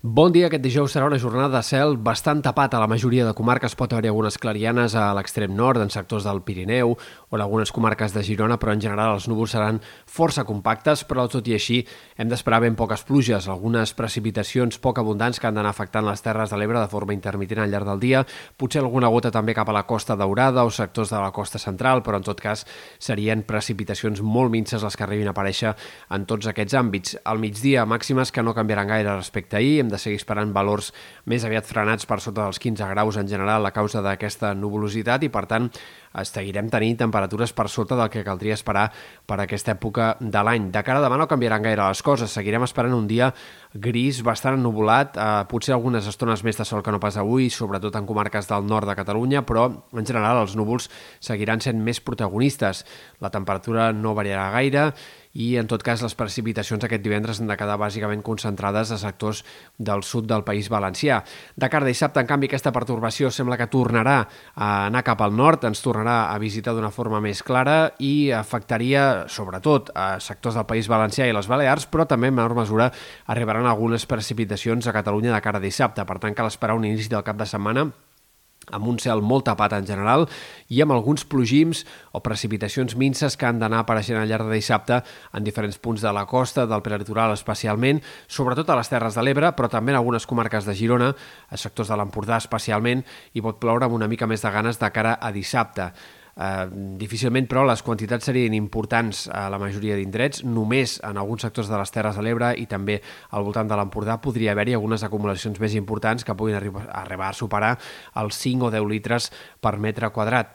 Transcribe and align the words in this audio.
Bon 0.00 0.30
dia, 0.30 0.46
aquest 0.46 0.62
dijous 0.62 0.92
serà 0.94 1.08
una 1.08 1.18
jornada 1.18 1.56
de 1.56 1.66
cel 1.66 1.96
bastant 1.98 2.38
tapat 2.38 2.70
a 2.76 2.78
la 2.78 2.86
majoria 2.86 3.24
de 3.26 3.32
comarques. 3.34 3.74
Pot 3.74 3.96
haver 3.96 4.12
algunes 4.12 4.38
clarianes 4.38 4.94
a 4.94 5.08
l'extrem 5.18 5.50
nord, 5.58 5.82
en 5.82 5.90
sectors 5.90 6.22
del 6.22 6.38
Pirineu 6.46 6.94
o 7.30 7.36
en 7.36 7.42
algunes 7.42 7.72
comarques 7.72 8.14
de 8.14 8.22
Girona, 8.24 8.58
però 8.58 8.72
en 8.72 8.80
general 8.80 9.14
els 9.16 9.28
núvols 9.28 9.52
seran 9.54 9.80
força 10.06 10.44
compactes, 10.48 11.04
però 11.08 11.26
tot 11.28 11.46
i 11.48 11.54
així 11.56 11.82
hem 12.16 12.30
d'esperar 12.30 12.62
ben 12.64 12.76
poques 12.78 13.04
pluges, 13.08 13.48
algunes 13.48 13.92
precipitacions 13.96 14.78
poc 14.82 14.98
abundants 15.02 15.40
que 15.40 15.48
han 15.48 15.58
d'anar 15.58 15.74
afectant 15.74 16.06
les 16.06 16.22
terres 16.24 16.50
de 16.50 16.58
l'Ebre 16.58 16.80
de 16.80 16.90
forma 16.92 17.16
intermitent 17.16 17.62
al 17.62 17.70
llarg 17.72 17.88
del 17.88 18.00
dia, 18.00 18.24
potser 18.56 18.82
alguna 18.82 19.10
gota 19.12 19.32
també 19.34 19.54
cap 19.56 19.68
a 19.68 19.76
la 19.76 19.84
costa 19.88 20.16
daurada 20.16 20.64
o 20.64 20.70
sectors 20.70 21.12
de 21.12 21.20
la 21.20 21.32
costa 21.32 21.58
central, 21.58 22.02
però 22.02 22.18
en 22.18 22.26
tot 22.26 22.40
cas 22.40 22.64
serien 22.98 23.44
precipitacions 23.46 24.22
molt 24.22 24.52
minces 24.52 24.82
les 24.82 24.96
que 24.96 25.04
arribin 25.04 25.28
a 25.28 25.36
aparèixer 25.36 25.74
en 26.14 26.26
tots 26.28 26.48
aquests 26.48 26.76
àmbits. 26.78 27.16
Al 27.24 27.40
migdia, 27.42 27.86
màximes 27.86 28.32
que 28.32 28.42
no 28.42 28.54
canviaran 28.56 28.88
gaire 28.88 29.16
respecte 29.16 29.56
a 29.56 29.62
ahir, 29.62 29.78
hem 29.82 29.92
de 29.92 30.00
seguir 30.00 30.18
esperant 30.20 30.52
valors 30.54 30.92
més 31.28 31.44
aviat 31.44 31.68
frenats 31.68 32.08
per 32.08 32.20
sota 32.24 32.46
dels 32.46 32.60
15 32.62 32.88
graus 32.94 33.18
en 33.20 33.28
general 33.28 33.66
a 33.66 33.74
causa 33.74 34.02
d'aquesta 34.04 34.54
nuvolositat 34.54 35.26
i, 35.26 35.32
per 35.32 35.46
tant, 35.50 35.70
seguirem 36.24 36.70
tenint 36.70 36.98
temperatures 36.98 37.52
per 37.52 37.68
sota 37.68 37.96
del 37.98 38.10
que 38.10 38.24
caldria 38.26 38.56
esperar 38.58 38.88
per 39.26 39.38
aquesta 39.40 39.74
època 39.76 40.16
de 40.20 40.42
l'any. 40.42 40.70
De 40.74 40.82
cara 40.82 40.98
a 40.98 41.04
demà 41.04 41.18
no 41.20 41.28
canviaran 41.30 41.62
gaire 41.62 41.84
les 41.84 42.02
coses, 42.02 42.32
seguirem 42.32 42.64
esperant 42.66 42.96
un 42.96 43.06
dia 43.06 43.32
gris, 43.74 44.22
bastant 44.24 44.58
ennubulat, 44.58 45.16
eh, 45.16 45.44
potser 45.50 45.74
algunes 45.74 46.06
estones 46.06 46.42
més 46.44 46.56
de 46.56 46.64
sol 46.64 46.82
que 46.82 46.92
no 46.92 47.00
pas 47.00 47.16
avui, 47.16 47.50
sobretot 47.50 47.94
en 47.96 48.06
comarques 48.06 48.48
del 48.48 48.66
nord 48.66 48.88
de 48.88 48.96
Catalunya, 48.96 49.44
però 49.46 49.68
en 49.92 50.06
general 50.06 50.42
els 50.42 50.56
núvols 50.56 50.88
seguiran 51.20 51.60
sent 51.60 51.82
més 51.82 52.00
protagonistes. 52.00 52.84
La 53.20 53.30
temperatura 53.30 53.92
no 53.92 54.14
variarà 54.14 54.50
gaire 54.50 54.92
i 55.38 55.54
en 55.60 55.68
tot 55.70 55.84
cas 55.86 56.02
les 56.02 56.16
precipitacions 56.18 56.82
aquest 56.84 57.04
divendres 57.04 57.38
han 57.38 57.50
de 57.50 57.56
quedar 57.58 57.78
bàsicament 57.78 58.24
concentrades 58.26 58.90
a 58.90 58.98
sectors 58.98 59.44
del 59.78 60.02
sud 60.02 60.26
del 60.26 60.42
País 60.44 60.66
Valencià. 60.72 61.20
De 61.54 61.68
cara 61.70 61.86
a 61.86 61.88
dissabte, 61.88 62.18
en 62.20 62.26
canvi, 62.26 62.50
aquesta 62.50 62.72
pertorbació 62.74 63.30
sembla 63.30 63.58
que 63.60 63.68
tornarà 63.70 64.18
a 64.54 64.70
anar 64.88 65.04
cap 65.06 65.22
al 65.22 65.36
nord, 65.38 65.68
ens 65.68 65.82
tornarà 65.84 66.18
a 66.32 66.40
visitar 66.42 66.74
d'una 66.74 66.90
forma 66.90 67.22
més 67.22 67.44
clara 67.46 67.92
i 68.02 68.32
afectaria 68.34 69.28
sobretot 69.30 69.94
a 69.94 70.08
sectors 70.22 70.58
del 70.58 70.66
País 70.66 70.90
Valencià 70.90 71.28
i 71.28 71.36
les 71.36 71.46
Balears, 71.46 71.86
però 71.86 72.08
també 72.08 72.32
en 72.32 72.38
menor 72.40 72.56
mesura 72.58 72.90
arribaran 73.30 73.70
algunes 73.70 74.06
precipitacions 74.10 74.86
a 74.86 74.96
Catalunya 74.96 75.34
de 75.34 75.42
cara 75.44 75.62
a 75.62 75.64
dissabte. 75.64 76.02
Per 76.04 76.18
tant, 76.18 76.34
cal 76.34 76.50
esperar 76.50 76.74
un 76.74 76.88
inici 76.88 77.10
del 77.12 77.26
cap 77.26 77.38
de 77.38 77.46
setmana 77.46 77.88
amb 78.72 78.88
un 78.90 78.98
cel 79.02 79.22
molt 79.22 79.46
tapat 79.48 79.76
en 79.78 79.86
general 79.88 80.26
i 80.68 80.82
amb 80.82 80.94
alguns 80.94 81.24
plogims 81.24 81.84
o 82.12 82.22
precipitacions 82.24 82.96
minces 82.96 83.36
que 83.36 83.48
han 83.48 83.60
d'anar 83.62 83.82
apareixent 83.84 84.20
al 84.20 84.28
llarg 84.28 84.48
de 84.48 84.58
dissabte 84.58 85.00
en 85.32 85.46
diferents 85.46 85.78
punts 85.78 86.02
de 86.04 86.12
la 86.12 86.26
costa, 86.26 86.66
del 86.66 86.84
prelitoral 86.84 87.32
especialment, 87.34 88.02
sobretot 88.26 88.68
a 88.70 88.78
les 88.78 88.92
Terres 88.92 89.16
de 89.18 89.24
l'Ebre, 89.24 89.52
però 89.56 89.70
també 89.72 89.94
en 89.94 90.00
algunes 90.00 90.26
comarques 90.26 90.68
de 90.68 90.76
Girona, 90.76 91.14
a 91.48 91.56
sectors 91.56 91.88
de 91.88 91.98
l'Empordà 91.98 92.38
especialment, 92.38 93.04
i 93.34 93.44
pot 93.44 93.60
ploure 93.60 93.88
amb 93.88 93.96
una 93.98 94.08
mica 94.08 94.26
més 94.26 94.44
de 94.44 94.52
ganes 94.54 94.80
de 94.80 94.92
cara 94.94 95.18
a 95.20 95.32
dissabte. 95.32 95.92
Eh, 96.38 96.68
difícilment, 97.00 97.48
però, 97.50 97.64
les 97.66 97.82
quantitats 97.82 98.28
serien 98.30 98.54
importants 98.54 99.24
a 99.34 99.48
la 99.50 99.58
majoria 99.58 99.96
d'indrets. 99.98 100.44
Només 100.46 100.98
en 101.02 101.18
alguns 101.18 101.42
sectors 101.42 101.70
de 101.70 101.78
les 101.80 101.90
Terres 101.90 102.14
de 102.14 102.22
l'Ebre 102.22 102.52
i 102.54 102.68
també 102.70 103.00
al 103.34 103.42
voltant 103.46 103.66
de 103.66 103.78
l'Empordà 103.78 104.20
podria 104.22 104.54
haver-hi 104.54 104.76
algunes 104.78 105.02
acumulacions 105.02 105.58
més 105.58 105.74
importants 105.74 106.22
que 106.22 106.36
puguin 106.38 106.54
arribar, 106.60 107.28
a 107.28 107.34
superar 107.34 107.74
els 108.22 108.38
5 108.38 108.68
o 108.68 108.70
10 108.70 108.86
litres 108.86 109.32
per 109.60 109.78
metre 109.82 110.12
quadrat. 110.14 110.54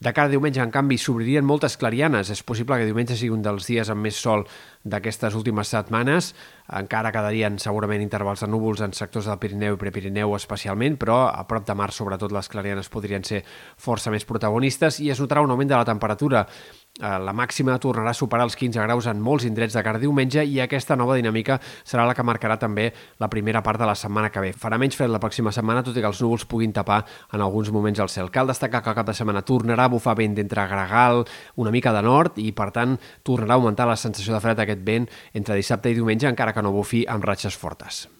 De 0.00 0.14
cara 0.16 0.30
a 0.30 0.32
diumenge, 0.32 0.62
en 0.64 0.70
canvi, 0.72 0.96
s'obririen 0.96 1.44
moltes 1.44 1.74
clarianes. 1.76 2.30
És 2.32 2.40
possible 2.48 2.78
que 2.80 2.86
diumenge 2.88 3.18
sigui 3.20 3.34
un 3.34 3.42
dels 3.44 3.66
dies 3.68 3.90
amb 3.92 4.00
més 4.00 4.16
sol 4.16 4.46
d'aquestes 4.88 5.34
últimes 5.36 5.68
setmanes. 5.68 6.30
Encara 6.78 7.10
quedarien 7.12 7.58
segurament 7.60 8.00
intervals 8.00 8.40
de 8.40 8.48
núvols 8.48 8.80
en 8.80 8.96
sectors 8.96 9.28
del 9.28 9.36
Pirineu 9.42 9.76
i 9.76 9.80
Prepirineu 9.82 10.32
especialment, 10.38 10.96
però 10.96 11.18
a 11.28 11.44
prop 11.44 11.66
de 11.68 11.76
mar, 11.76 11.90
sobretot, 11.92 12.32
les 12.32 12.48
clarianes 12.48 12.88
podrien 12.88 13.28
ser 13.28 13.42
força 13.76 14.08
més 14.14 14.24
protagonistes 14.24 15.02
i 15.04 15.10
es 15.12 15.20
notarà 15.20 15.44
un 15.44 15.52
augment 15.52 15.74
de 15.74 15.76
la 15.76 15.90
temperatura. 15.92 16.46
Eh, 17.00 17.18
la 17.24 17.32
màxima 17.32 17.78
tornarà 17.80 18.12
a 18.12 18.16
superar 18.16 18.44
els 18.44 18.56
15 18.60 18.82
graus 18.84 19.06
en 19.08 19.20
molts 19.24 19.46
indrets 19.48 19.72
de 19.76 19.82
cara 19.84 20.00
diumenge 20.02 20.42
i 20.44 20.58
aquesta 20.60 20.98
nova 21.00 21.16
dinàmica 21.16 21.56
serà 21.80 22.04
la 22.04 22.14
que 22.16 22.26
marcarà 22.26 22.58
també 22.60 22.90
la 23.22 23.30
primera 23.32 23.62
part 23.64 23.80
de 23.80 23.88
la 23.88 23.96
setmana 23.96 24.28
que 24.28 24.42
ve. 24.44 24.52
Farà 24.52 24.76
menys 24.78 24.98
fred 24.98 25.08
la 25.08 25.22
pròxima 25.22 25.52
setmana, 25.56 25.84
tot 25.86 25.96
i 25.96 26.04
que 26.04 26.10
els 26.10 26.20
núvols 26.20 26.44
puguin 26.44 26.76
tapar 26.76 27.00
en 27.32 27.40
alguns 27.40 27.72
moments 27.72 28.04
el 28.04 28.12
cel. 28.12 28.30
Cal 28.30 28.52
destacar 28.52 28.84
que 28.84 28.92
el 28.92 29.00
cap 29.00 29.08
de 29.08 29.16
setmana 29.16 29.44
tornarà 29.46 29.88
a 29.88 29.94
bufar 29.94 30.18
vent 30.20 30.36
d'entre 30.36 30.68
gregal, 30.68 31.24
una 31.56 31.72
mica 31.72 31.96
de 31.96 32.04
nord, 32.04 32.36
i 32.36 32.52
per 32.52 32.68
tant 32.76 32.98
tornarà 33.24 33.56
a 33.56 33.62
augmentar 33.62 33.88
la 33.88 33.96
sensació 33.96 34.36
de 34.36 34.44
fred 34.44 34.60
aquest 34.60 34.84
vent 34.84 35.08
entre 35.32 35.56
dissabte 35.56 35.88
i 35.88 35.96
diumenge, 35.96 36.28
encara 36.28 36.52
que 36.52 36.62
no 36.62 36.76
bufi 36.76 37.06
amb 37.08 37.24
ratxes 37.24 37.56
fortes. 37.56 38.10